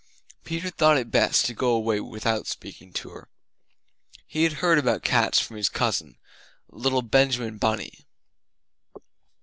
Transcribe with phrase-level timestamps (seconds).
[0.43, 3.29] Peter thought it best to go away without speaking to her.
[4.25, 6.17] He had heard about cats from his cousin,
[6.69, 8.07] little Benjamin Bunny.